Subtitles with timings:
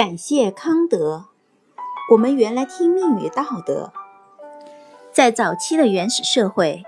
[0.00, 1.26] 感谢康德。
[2.12, 3.92] 我们原来听命于道德。
[5.12, 6.84] 在早期的原始社会，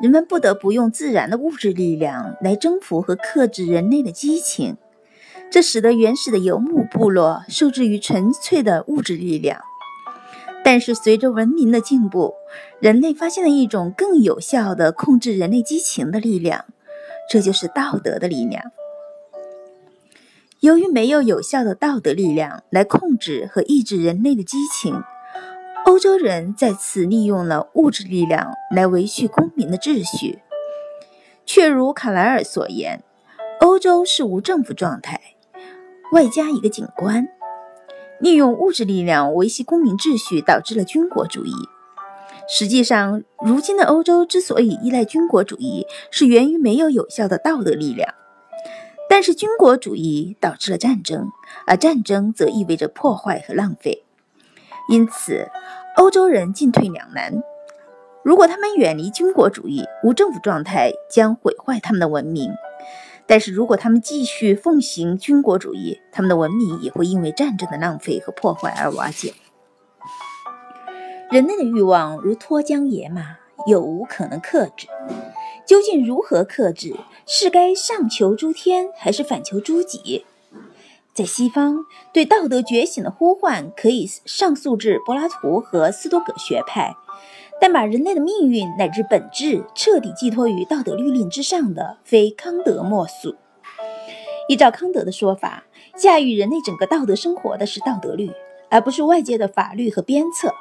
[0.00, 4.76] 人们不得不用自然的物质力量来征服和克制人类的激情，
[5.50, 9.60] 这使得原始的游牧部落受制于纯粹的物质力量。
[10.64, 12.34] 但是，随着文明的进步，
[12.78, 16.66] 人类发现了一种更有效的控制人类激情的力量，
[17.28, 18.62] 这就是道德的力量。
[20.64, 24.98] 由于没有有效的道德力量来控制和抑制人类的激情，
[25.84, 30.38] 欧洲人在此利用了物质力量来维系公民的秩序。
[31.44, 33.02] 却如卡莱尔所言，
[33.60, 35.20] 欧洲是无政府状态，
[36.12, 37.28] 外加一个景观。
[38.18, 41.52] 利用物质力量维系公民秩序，导致了军国主义。
[42.48, 48.14] 实际上，如今的欧洲之所以依赖军国主义，是源于没有有效的道德力量。
[49.16, 51.30] 但是军国主义导致了战争，
[51.68, 54.04] 而战争则意味着破坏和浪费。
[54.88, 55.48] 因此，
[55.96, 57.40] 欧洲人进退两难。
[58.24, 62.50] 如果他们远离军国主义，无政府状态将毁坏他们的文明；
[63.24, 69.32] 但是如果他们继续奉行军国主义，他们的文明也会因为战争的浪费和破坏而瓦解。
[71.30, 73.36] 人类的欲望如脱缰野马，
[73.68, 74.88] 有无可能克制？
[75.66, 76.94] 究竟如何克制？
[77.26, 80.26] 是该上求诸天，还是反求诸己？
[81.14, 86.94] 在西方，对道德觉醒的呼唤可以上溯至柏拉图和斯多葛学派，
[87.60, 93.36] 但把人类的命运乃至本质彻底寄托于道德律令之上的，非康德莫属。
[94.48, 95.64] 依照康德的说法，
[95.96, 98.30] 驾驭人类整个道德生活的是道德律，
[98.68, 100.52] 而不是外界的法律和鞭策。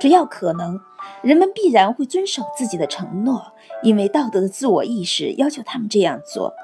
[0.00, 0.80] 只要可能。
[1.22, 6.54] 人们必然会遵守自己的承诺，因为道德的自我意识要求他们这样做。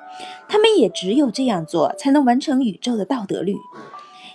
[0.49, 3.57] 他们也只有这样做，才能完成宇宙的道德律。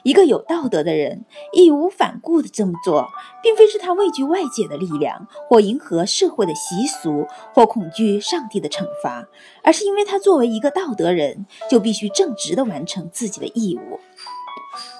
[0.03, 3.09] 一个有道德的人，义无反顾地这么做，
[3.43, 9.27] 并非是他畏惧外界的力量，或迎合社会的习俗，或恐惧上帝的惩罚，
[9.63, 13.99] 而是因为他作为一个道德人，就必须正直地完成自己的义务。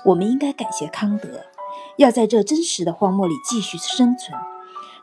[0.03, 1.45] 我们应该感谢康德，
[1.95, 4.37] 要在这真实的荒漠里继续生存。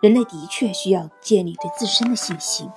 [0.05, 2.69] 人类的确需要建立对自身的信心。